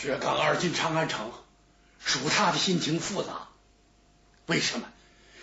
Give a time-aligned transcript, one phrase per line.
[0.00, 1.32] 薛刚二进长安城，
[1.98, 3.48] 属他的心情复杂。
[4.46, 4.86] 为什么？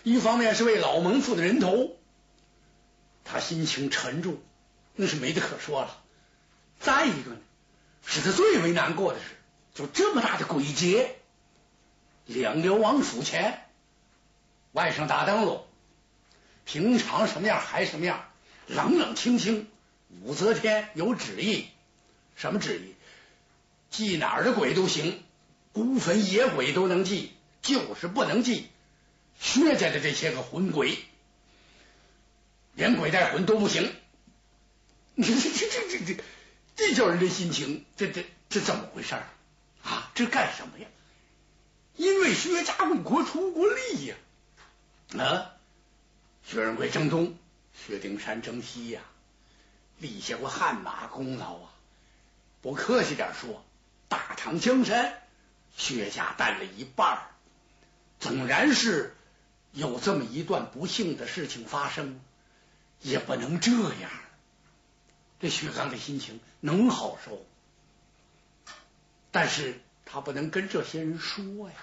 [0.04, 1.98] 一方面是为老蒙父的人头，
[3.26, 4.42] 他心情沉重，
[4.96, 6.02] 那是没得可说了。
[6.80, 7.38] 再一个呢，
[8.06, 9.26] 使他最为难过的是，
[9.74, 11.18] 就这么大的鬼节，
[12.26, 13.68] 两流王府前，
[14.72, 15.68] 外甥打灯笼，
[16.64, 18.24] 平常什么样还什么样，
[18.68, 19.70] 冷冷清清。
[20.22, 21.68] 武则天有旨意，
[22.38, 22.95] 什么旨意？
[23.90, 25.24] 祭哪儿的鬼都行，
[25.74, 27.32] 孤坟野鬼都能祭，
[27.62, 28.70] 就是不能祭
[29.40, 30.98] 薛家的这些个魂鬼，
[32.74, 33.94] 连鬼带魂都不行。
[35.16, 36.24] 你 这这这这这
[36.76, 39.16] 这叫人的心情，这这这怎么回事
[39.84, 40.12] 啊？
[40.16, 40.88] 这干什么呀？
[41.96, 44.16] 因为薛家为国出过力呀！
[45.18, 45.52] 啊，
[46.46, 47.38] 薛仁贵征东，
[47.74, 49.02] 薛丁山征西呀。
[49.98, 51.72] 立下过汗马功劳啊！
[52.62, 53.65] 不客气点说，
[54.16, 55.22] 大唐江山，
[55.76, 57.28] 薛家担了一半。
[58.18, 59.14] 纵然是
[59.74, 62.22] 有这么一段不幸的事情发生，
[63.02, 64.10] 也不能这样。
[65.42, 67.46] 这薛刚的心情能好受，
[69.32, 71.76] 但是他不能跟这些人说呀，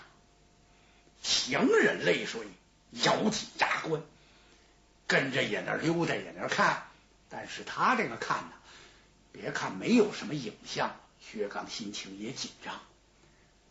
[1.22, 2.46] 强忍泪水，
[2.92, 4.00] 咬紧牙关，
[5.06, 6.84] 跟着也那溜达，也那看。
[7.28, 8.52] 但是他这个看呢，
[9.33, 12.74] 别看没有什么影像，薛刚心情也紧张。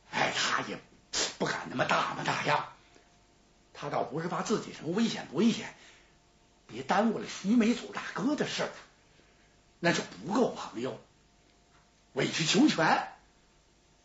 [0.09, 0.80] 哎，他也
[1.38, 2.69] 不敢那么大模大样。
[3.73, 5.75] 他倒不是怕自己什么危险不危险，
[6.67, 8.69] 别耽误了徐梅祖大哥的事儿，
[9.79, 10.99] 那就不够朋友。
[12.13, 13.07] 委曲求全，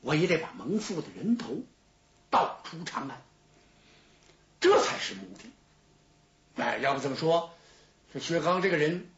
[0.01, 1.63] 我也得把蒙父的人头
[2.31, 3.23] 盗出长安，
[4.61, 6.63] 这才是目的。
[6.63, 7.55] 哎，要不这么说，
[8.13, 9.11] 这薛刚这个人。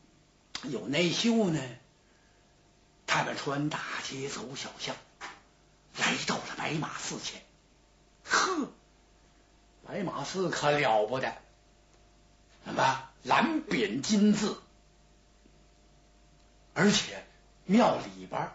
[0.65, 1.61] 有内秀呢。
[3.09, 4.95] 他们穿大街走小巷，
[5.97, 7.43] 来到了白马寺前。
[8.23, 8.71] 呵，
[9.85, 11.35] 白马寺可了不得，
[12.67, 14.61] 什么蓝匾金字，
[16.75, 17.25] 而且
[17.65, 18.53] 庙里边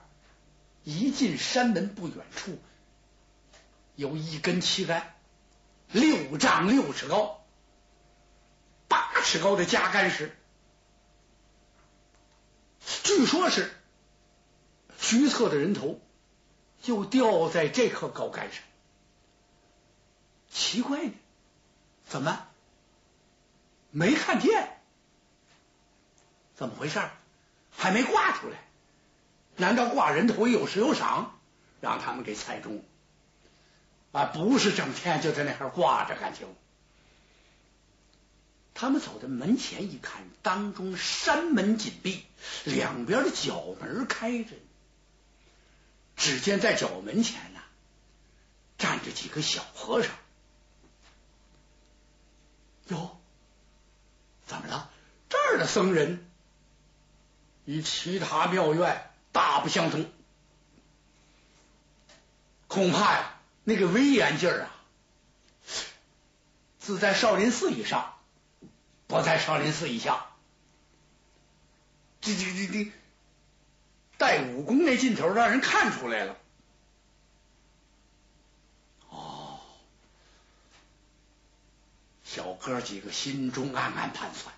[0.83, 2.61] 一进山门不远处，
[3.95, 5.15] 有一根旗杆，
[5.91, 7.43] 六丈六尺高，
[8.87, 10.37] 八尺高的加杆石。
[13.03, 13.75] 据说是
[15.03, 15.99] 徐策的人头
[16.81, 18.63] 就掉在这棵高杆上，
[20.49, 21.11] 奇怪呢，
[22.07, 22.47] 怎么
[23.91, 24.81] 没看见？
[26.55, 27.01] 怎么回事？
[27.75, 28.57] 还没挂出来？
[29.57, 31.37] 难道挂人头有时有赏，
[31.81, 32.81] 让他们给猜中？
[34.13, 36.47] 啊，不是整天就在那块挂着，感情。
[38.73, 42.23] 他们走到门前一看，当中山门紧闭，
[42.63, 44.55] 两边的角门开着。
[46.15, 47.59] 只见在角门前呢，
[48.77, 50.11] 站着几个小和尚。
[52.87, 53.19] 哟，
[54.45, 54.89] 怎么了？
[55.29, 56.29] 这儿的僧人
[57.65, 60.11] 与其他庙院大不相同，
[62.67, 64.75] 恐怕呀，那个威严劲儿啊，
[66.79, 68.09] 自在少林寺以上。
[69.05, 70.25] 不在少林寺以下，
[72.19, 72.91] 这这这这
[74.17, 76.37] 带武功那劲头，让人看出来了。
[79.09, 79.59] 哦，
[82.23, 84.53] 小哥几个心中暗暗盘算，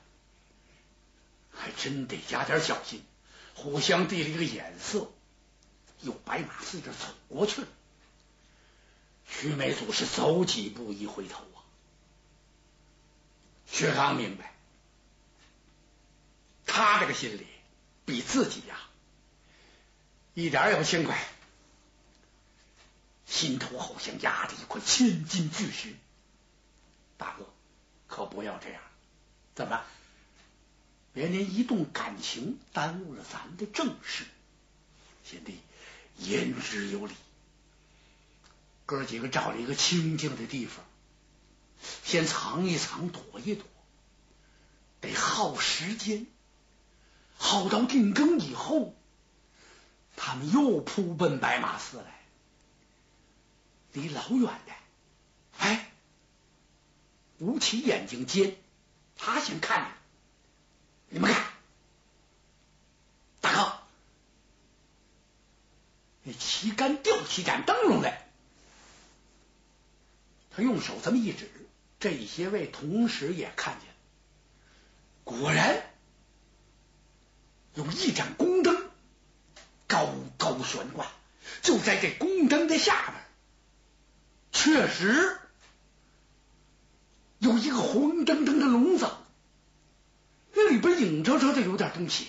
[1.52, 3.04] 还真得加点小心。
[3.56, 5.10] 互相递了一个眼色，
[6.02, 7.68] 又白马寺这走过去了。
[9.26, 11.64] 徐梅祖是走几步一回头啊。
[13.66, 14.54] 薛刚明白，
[16.66, 17.48] 他这个心里
[18.06, 18.78] 比自己呀
[20.36, 21.18] 一点也不轻快，
[23.26, 25.96] 心头好像压着一块千斤巨石。
[27.18, 27.50] 大哥，
[28.08, 28.82] 可不要这样，
[29.56, 29.82] 怎么
[31.14, 34.26] 别连一动感情耽误了咱的正事？
[35.24, 35.58] 贤弟
[36.18, 37.14] 言之有理，
[38.86, 40.84] 哥几个找了一个清静的地方。
[42.04, 43.66] 先藏一藏，躲一躲，
[45.00, 46.28] 得耗时间，
[47.38, 48.94] 耗到定更以后，
[50.16, 52.06] 他们又扑奔白马寺来。
[53.94, 54.74] 离老远的，
[55.58, 55.92] 哎，
[57.38, 58.58] 吴起眼睛尖，
[59.16, 59.92] 他先看着，
[61.08, 61.46] 你们看，
[63.40, 63.80] 大哥，
[66.24, 68.28] 那旗杆吊起盏灯笼来，
[70.52, 71.50] 他用手这么一指。
[71.98, 73.90] 这些位同时也看见，
[75.24, 75.90] 果然
[77.76, 78.85] 有一盏宫灯。
[79.96, 81.08] 高高悬挂，
[81.62, 83.24] 就在这宫灯的下边，
[84.52, 85.40] 确实
[87.40, 89.10] 有一个红澄澄的笼子，
[90.52, 92.28] 那里边影着着的有点东西，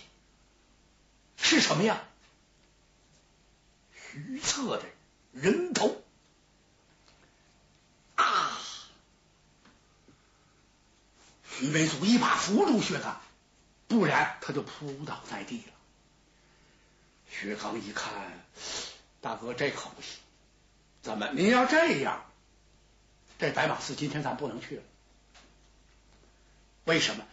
[1.37, 2.05] 是什么呀？
[4.13, 4.85] 徐策的
[5.33, 6.01] 人头
[8.15, 8.61] 啊！
[11.51, 13.21] 徐悲祖一把扶住薛刚，
[13.89, 15.73] 不然他就扑倒在地了。
[17.31, 18.13] 薛刚一看，
[19.21, 20.19] 大哥这可不行，
[21.03, 22.25] 怎么您要这样？
[23.39, 24.83] 这白马寺今天咱不能去了。
[26.85, 27.25] 为什么？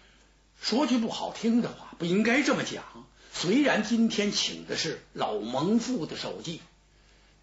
[0.61, 2.83] 说句不好听的话，不应该这么讲。
[3.31, 6.61] 虽然今天请的是老蒙父的手迹。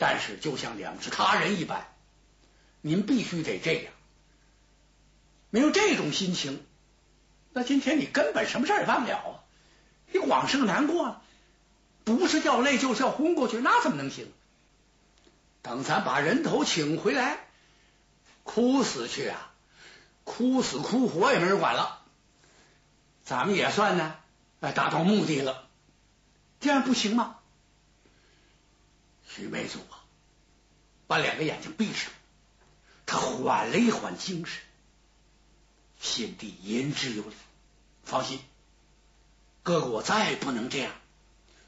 [0.02, 1.86] 但是，就像两只他人一般，
[2.80, 3.92] 您必须得这样。
[5.50, 6.64] 没有这种心情，
[7.52, 9.44] 那今天你根本什么事也办不了啊！
[10.10, 11.20] 你光是个难过，
[12.16, 14.32] 不是掉泪就是要昏过去，那怎么能行？
[15.62, 17.46] 等咱把人头请回来，
[18.44, 19.52] 哭死去啊！
[20.24, 22.02] 哭死哭活也没人管了，
[23.24, 24.16] 咱们也算呢，
[24.60, 25.68] 哎达到目的了。
[26.60, 27.38] 这样不行吗？
[29.28, 30.04] 徐梅祖啊，
[31.06, 32.10] 把两个眼睛闭上，
[33.06, 34.62] 他缓了一缓精神，
[36.00, 37.34] 心底言之有理。
[38.02, 38.40] 放心，
[39.62, 40.92] 哥哥，我再不能这样。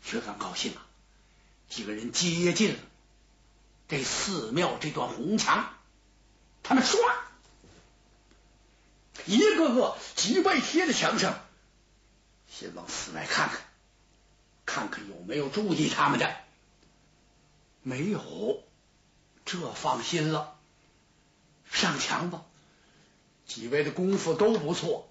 [0.03, 0.87] 薛刚高兴啊，
[1.69, 2.79] 几个人接近了
[3.89, 5.75] 这寺庙这段红墙，
[6.63, 6.97] 他们唰，
[9.27, 11.41] 一个个脊背贴在墙上，
[12.49, 13.61] 先往寺外看看，
[14.67, 16.37] 看看有没有注意他们的。
[17.83, 18.63] 没有，
[19.45, 20.59] 这放心了。
[21.71, 22.45] 上墙吧，
[23.47, 25.11] 几位的功夫都不错，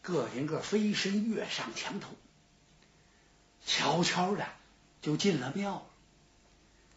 [0.00, 2.08] 个人个飞身跃上墙头，
[3.66, 4.46] 悄悄的
[5.00, 5.82] 就进了庙了。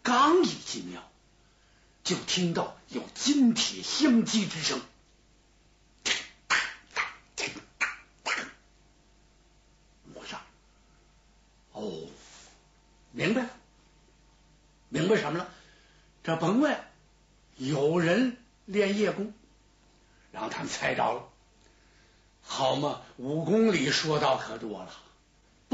[0.04, 1.02] 刚一进庙，
[2.04, 4.82] 就听到有金铁相击之声，
[10.14, 10.42] 我上，
[11.72, 12.08] 哦，
[13.12, 13.50] 明白了。
[14.90, 15.52] 明白什么了？
[16.24, 16.80] 这甭问，
[17.58, 19.34] 有人练夜功，
[20.32, 21.28] 让他们猜着了。
[22.42, 24.94] 好嘛，武功里说道可多了，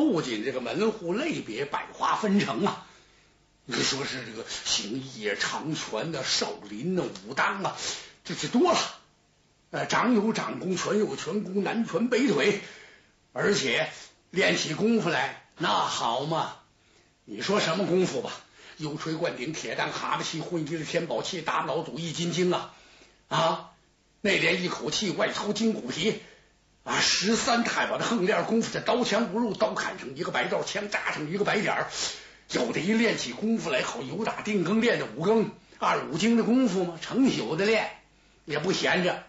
[0.01, 2.85] 不仅这个门户类别百花纷呈啊，
[3.65, 7.77] 你说是这个形意啊、长拳的、少林的、武当啊，
[8.23, 8.79] 这是多了。
[9.69, 12.61] 呃，掌有掌功，拳有拳功，南拳北腿，
[13.31, 13.89] 而且
[14.29, 16.55] 练起功夫来，那好嘛，
[17.23, 18.31] 你说什么功夫吧？
[18.77, 22.73] 油锤灌顶，铁蛋蛤蟆气，混一的天宝气，打老祖一斤斤啊！
[23.29, 23.71] 啊，
[24.21, 26.19] 内连一口气，外操筋骨皮
[26.83, 26.99] 啊！
[26.99, 31.87] 十三太保的横练功夫，这刀枪不入，刀砍成一个白道，枪扎成一个白点儿。
[32.49, 36.99] 有的一练起功夫来，好有打定更练的五更二五更的功夫嘛？
[37.01, 37.91] 成宿的练
[38.45, 39.23] 也不闲着。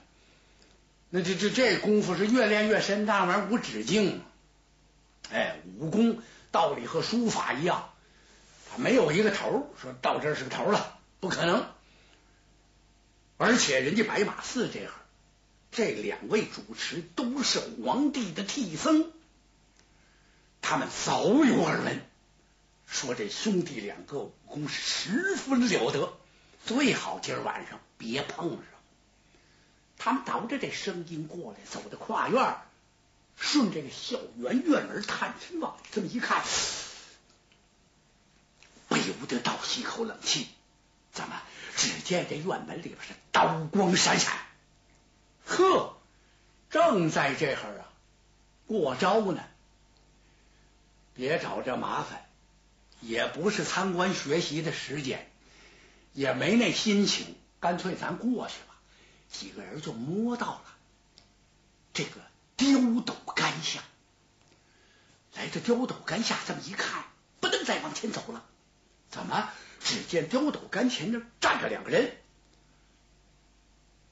[1.10, 4.22] 那这这这功夫是越练越深，那玩意儿无止境。
[5.30, 7.90] 哎，武功道理和书法一样。
[8.70, 11.66] 他没有一个头，说到这是个头了，不可能。
[13.36, 14.90] 而且人家白马寺这行，
[15.72, 19.10] 这两位主持都是皇帝的替僧，
[20.60, 22.00] 他们早有耳闻，
[22.86, 26.12] 说这兄弟两个武功十分了得，
[26.66, 28.64] 最好今儿晚上别碰上。
[29.96, 32.56] 他们倒着这声音过来，走到跨院，
[33.36, 36.44] 顺这个校园院门探身往这么一看。
[38.88, 40.48] 不由得倒吸一口冷气。
[41.12, 41.40] 怎么？
[41.74, 44.34] 只见这院门里边是刀光闪闪。
[45.46, 45.96] 呵，
[46.70, 47.88] 正在这会儿啊，
[48.66, 49.42] 过招呢。
[51.14, 52.24] 别找这麻烦，
[53.00, 55.30] 也不是参观学习的时间，
[56.12, 58.76] 也没那心情，干脆咱过去吧。
[59.30, 60.64] 几个人就摸到了
[61.92, 62.20] 这个
[62.56, 63.82] 刁斗杆下。
[65.34, 67.04] 来到刁斗杆下，这么一看，
[67.40, 68.44] 不能再往前走了。
[69.10, 69.50] 怎么？
[69.84, 72.16] 只见刁斗杆前那站着两个人，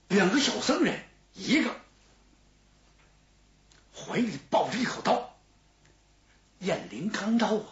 [0.08, 1.74] 两个小僧人，一个
[3.94, 5.34] 怀里抱着一口刀，
[6.58, 7.66] 雁翎钢刀啊，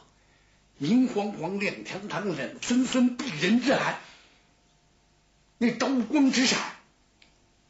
[0.79, 3.99] 明晃晃、亮堂堂、冷森森、逼人之寒，
[5.59, 6.59] 那刀光直闪。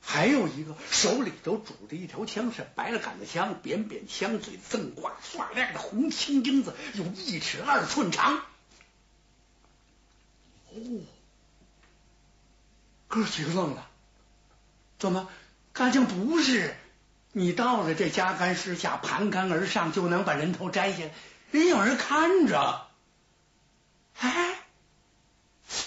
[0.01, 8.43] 还有一个手里头拄着一条枪，是白了杆子枪，扁扁枪嘴，锃挂刷亮的红青缨子，有一尺二寸长。
[10.71, 10.77] 哦，
[13.07, 13.91] 哥几个愣了，
[14.99, 15.29] 怎么？
[15.79, 16.75] 干净不是？
[17.31, 21.11] 你到了这加杆石下，盘杆而上就能把人头摘下来？
[21.53, 22.89] 人有人看着，
[24.19, 24.57] 哎，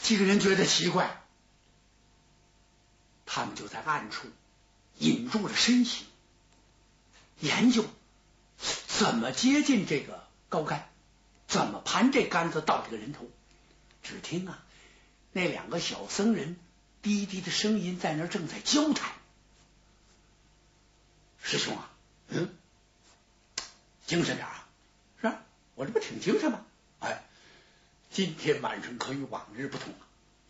[0.02, 1.22] 几个人觉得奇怪，
[3.26, 4.30] 他们就在暗处
[4.98, 6.06] 引入了身形，
[7.42, 7.84] 研究
[8.88, 10.90] 怎么接近这个高杆，
[11.50, 13.30] 怎么盘这杆子到这个人头。
[14.04, 14.64] 只听啊，
[15.34, 16.58] 那两个小僧人
[17.02, 19.12] 低低的声音在那正在交谈。
[21.42, 21.92] 师兄啊，
[22.30, 22.56] 嗯，
[24.06, 24.68] 精神点啊，
[25.20, 25.44] 是吧？
[25.76, 26.66] 我这不挺精神吗？
[27.00, 27.24] 哎，
[28.12, 30.00] 今天晚上可与往日不同了，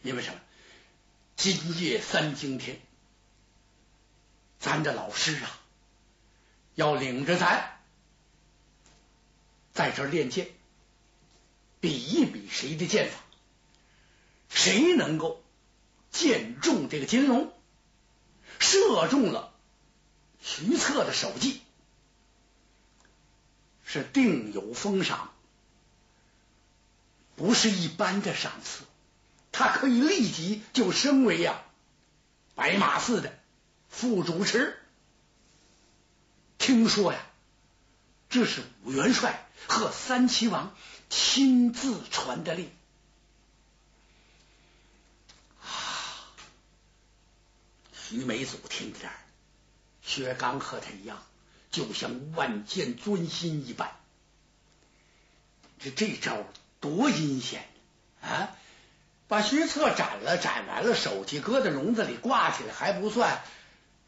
[0.03, 0.39] 因为什么？
[1.37, 2.79] 今夜三更天，
[4.59, 5.59] 咱的老师啊，
[6.75, 7.79] 要领着咱
[9.73, 10.49] 在这练剑，
[11.79, 13.17] 比一比谁的剑法，
[14.49, 15.41] 谁能够
[16.11, 17.51] 剑中这个金龙，
[18.59, 19.50] 射中了。
[20.41, 21.61] 徐策的首级
[23.85, 25.31] 是定有封赏，
[27.35, 28.83] 不是一般的赏赐，
[29.51, 31.61] 他可以立即就升为呀
[32.55, 33.37] 白马寺的
[33.89, 34.77] 副主持。
[36.57, 37.19] 听说呀，
[38.29, 40.75] 这是武元帅和三齐王
[41.09, 42.71] 亲自传的令！
[47.93, 49.13] 徐梅祖听这儿。
[50.11, 51.23] 薛刚和他一样，
[51.71, 53.91] 就像万箭钻心一般。
[55.79, 56.43] 这这招
[56.81, 57.65] 多阴险
[58.21, 58.49] 啊！
[59.29, 63.41] 把徐策斩了，斩完了，手机搁在笼子里挂起来还不算，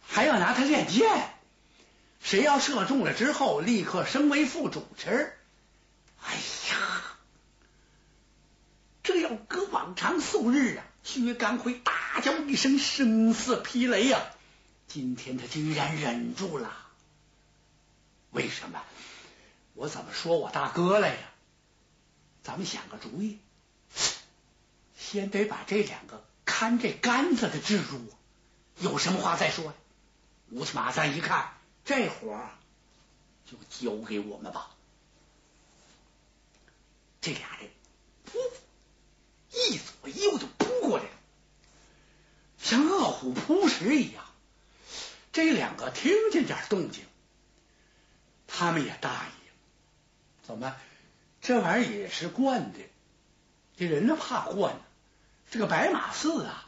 [0.05, 1.07] 还要拿他练剑。
[2.19, 5.33] 谁要射中了之后，立刻升为副主持。
[6.21, 6.33] 哎
[6.69, 7.17] 呀，
[9.03, 14.19] 这要搁往常素日啊，薛刚会大叫一声，声似霹雷呀！
[14.93, 16.71] 今天他居然忍住了，
[18.29, 18.79] 为什么？
[19.73, 21.31] 我怎么说我大哥来呀？
[22.43, 23.39] 咱们想个主意，
[24.95, 28.05] 先得把这两个看这杆子的制住，
[28.77, 29.73] 有什么话再说呀。
[30.51, 32.51] 乌漆马三一看，这活儿
[33.47, 34.69] 就交给我们吧。
[37.19, 37.67] 这俩人
[38.31, 38.37] 噗，
[39.49, 41.09] 一左一右就扑过来了，
[42.59, 44.23] 像饿虎扑食一样。
[45.33, 47.03] 这两个听见点动静，
[48.47, 49.53] 他们也大意了。
[50.43, 50.73] 怎么？
[51.41, 52.79] 这玩意儿也是惯的，
[53.75, 54.75] 这人怕惯。
[55.51, 56.65] 这个白马寺啊，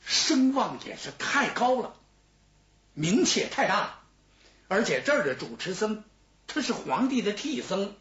[0.00, 1.94] 声望也是太高了，
[2.94, 4.00] 名气也太大了。
[4.68, 6.04] 而且这儿的主持僧，
[6.46, 7.94] 他是皇帝的替僧，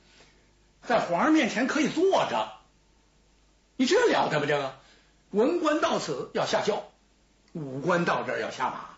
[0.88, 2.54] 在皇上面前可以坐着。
[3.76, 4.46] 你这了得不？
[4.46, 4.80] 这个
[5.32, 6.92] 文官到此要下轿，
[7.54, 8.89] 武官到这儿要下马。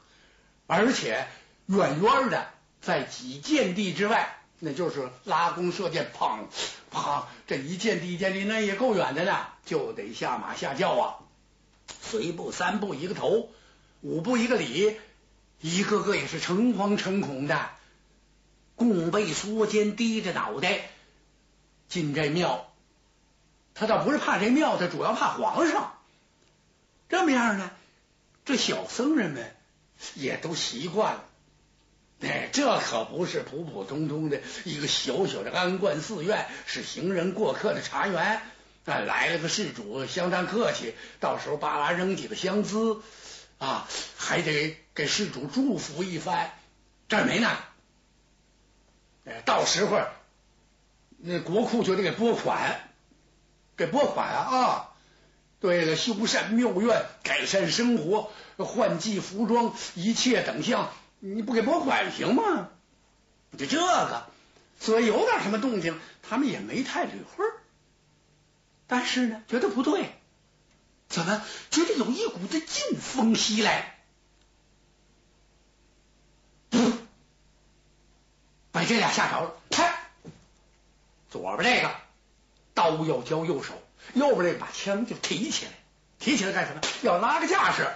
[0.73, 1.27] 而且
[1.65, 2.47] 远远的，
[2.79, 6.45] 在几箭地之外，那就是拉弓射箭，砰
[6.89, 11.15] 砰，这一箭地一箭地，那也够远的呢，就得下马下轿啊。
[12.01, 13.49] 随步三步一个头，
[13.99, 14.97] 五步一个礼，
[15.59, 17.71] 一个个也是诚惶诚恐的，
[18.77, 20.89] 弓背缩肩，低着脑袋
[21.89, 22.71] 进这庙。
[23.73, 25.97] 他倒不是怕这庙，他主要怕皇上。
[27.09, 27.71] 这么样呢，
[28.45, 29.53] 这小僧人们。
[30.15, 31.23] 也都习惯了，
[32.21, 38.41] 哎，这可不是普普通通的一个小小的安观寺院，是行人过客的茶园。
[38.83, 42.99] 啊，来了个事主，相当客气，到时候巴拉扔几个香资
[43.59, 46.51] 啊，还得给事主祝福一番。
[47.07, 47.47] 这儿没呢，
[49.25, 49.99] 哎，到时候
[51.17, 52.89] 那国库就得给拨款，
[53.77, 54.90] 给拨款啊。
[55.61, 58.29] 对了，修缮庙院，改善生活。
[58.57, 62.69] 换季服装，一切等项，你不给拨款行吗？
[63.57, 64.27] 就这个，
[64.79, 67.45] 所以有点什么动静，他们也没太理会。
[68.87, 70.11] 但是呢，觉得不对，
[71.09, 73.97] 怎么觉得有一股子劲风袭来？
[78.71, 79.53] 把这俩吓着了。
[79.69, 79.93] 开，
[81.29, 81.93] 左边这个
[82.73, 83.73] 刀要交右手，
[84.13, 85.71] 右边这把枪就提起来，
[86.19, 86.81] 提起来干什么？
[87.03, 87.87] 要拉个架势。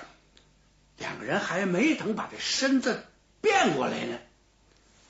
[0.97, 3.05] 两个人还没等把这身子
[3.41, 4.17] 变过来呢，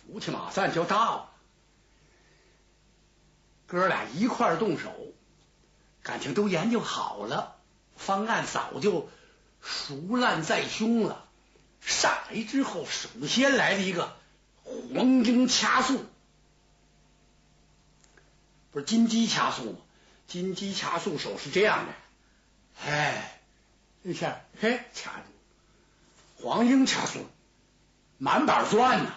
[0.07, 1.29] 乌漆马散就到了。
[3.67, 4.91] 哥俩一块动手，
[6.01, 7.55] 感情都研究好了，
[7.95, 9.09] 方案早就
[9.61, 11.27] 熟烂在胸了。
[11.81, 14.15] 上来之后，首先来了一个
[14.63, 16.03] 黄金掐素，
[18.71, 19.77] 不是金鸡掐素吗？
[20.27, 21.94] 金鸡掐素手是这样的，
[22.86, 23.39] 哎，
[24.03, 25.25] 一下嘿掐住。
[26.38, 27.25] 黄英掐素，
[28.17, 29.13] 满板钻呐，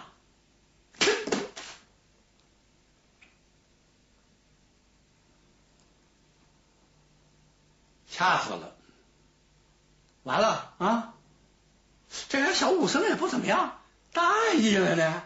[8.09, 8.75] 掐死了。
[10.23, 11.13] 完了啊！
[12.27, 13.81] 这俩小武生也不怎么样，
[14.13, 15.23] 大意了呢，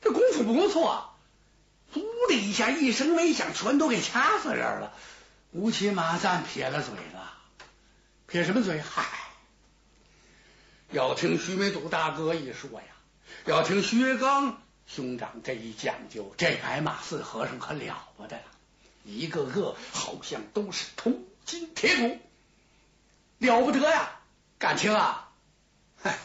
[0.00, 1.07] 这功夫不错，
[1.98, 4.94] 呜的一下，一声没响，全都给掐死人了。
[5.52, 7.32] 乌骑马赞撇了嘴了，
[8.26, 8.80] 撇什么嘴？
[8.80, 9.04] 嗨，
[10.90, 12.86] 要听徐梅祖大哥一说呀，
[13.46, 18.44] 要听薛刚兄长这一讲究，这白马寺和尚可了不得了，
[19.04, 22.20] 一个个好像都是铜筋铁骨，
[23.38, 24.10] 了不得呀！
[24.58, 25.30] 感情啊，
[26.02, 26.18] 嗨，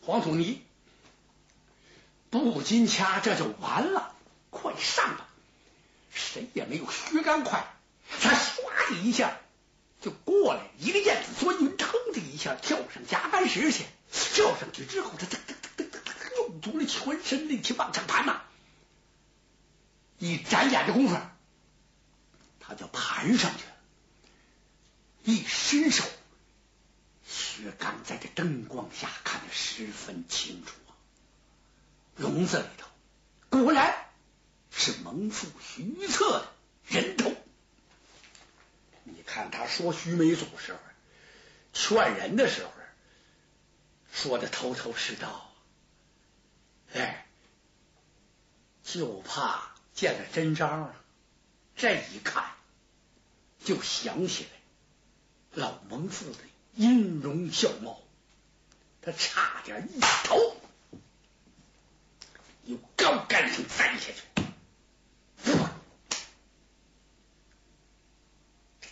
[0.00, 0.62] 黄土泥
[2.30, 4.14] 不金掐，这就完了，
[4.50, 5.26] 快上吧！
[6.12, 7.66] 谁也没有薛刚快，
[8.20, 9.38] 他唰的一下
[10.00, 13.84] 就过来，一个燕子钻云，腾的一下跳上夹板石去。
[14.10, 18.42] 跳上去之后，他噔噔噔噔噔，用足了全身力气往上攀呐。
[20.18, 21.16] 一眨眼的功夫，
[22.58, 23.72] 他就盘上去了。
[25.24, 26.04] 一伸手，
[27.26, 30.72] 薛刚在这灯光下看得十分清楚。
[32.18, 32.88] 笼子里头
[33.48, 34.04] 果然。
[34.70, 36.52] 是蒙父徐策的
[36.86, 37.34] 人头。
[39.02, 40.78] 你看他说徐梅祖时候，
[41.72, 42.70] 劝人的时候，
[44.12, 45.50] 说的头头是道。
[46.92, 47.26] 哎，
[48.84, 50.94] 就怕见了真章了。
[51.74, 52.52] 这一看，
[53.64, 54.50] 就想起来
[55.54, 56.38] 老蒙父的
[56.74, 58.00] 音容笑貌，
[59.02, 60.56] 他差点一头
[62.68, 64.22] 有高杆上栽下去。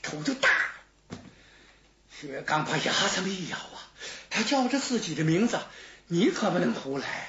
[0.02, 0.48] 头就大
[1.10, 1.18] 了，
[2.10, 3.92] 薛刚把牙这么一咬啊，
[4.30, 5.60] 他叫着自己的名字，
[6.06, 7.28] 你可不能胡来啊！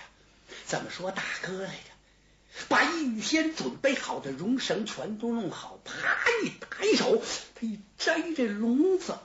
[0.65, 2.65] 怎么说大哥来着？
[2.69, 7.21] 把预先准备好的绒绳全都弄好，啪一抬手，
[7.55, 9.17] 他一摘这笼子，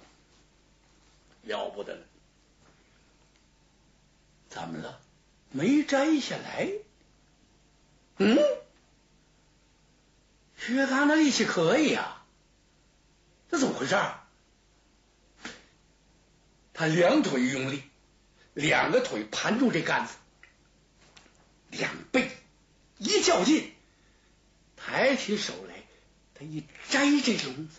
[1.44, 2.02] 要不得了！
[4.48, 5.00] 怎么了？
[5.50, 6.68] 没摘下来？
[8.18, 8.38] 嗯？
[10.56, 12.24] 薛刚的力气可以啊！
[13.50, 13.96] 这怎么回事？
[16.72, 17.82] 他两腿用力，
[18.54, 20.14] 两个腿盘住这杆子，
[21.68, 22.30] 两背
[22.98, 23.72] 一较劲，
[24.76, 25.82] 抬起手来，
[26.34, 27.78] 他一摘这笼子，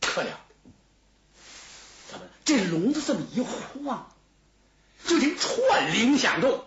[0.00, 0.40] 可了，
[2.08, 4.14] 怎么这笼子这么一晃，
[5.04, 6.64] 就听串铃响动，哇，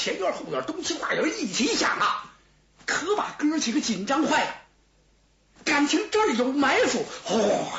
[0.00, 2.34] 前院后院东西花园一起响啊，
[2.86, 4.54] 可把哥几个紧张坏了。
[5.62, 7.78] 感情这里有埋伏，哗！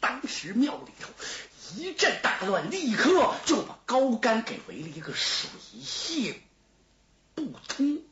[0.00, 1.08] 当时庙里头
[1.76, 5.48] 一阵大乱，立刻就把高杆给围了一个水
[5.84, 6.42] 泄
[7.36, 8.02] 不通。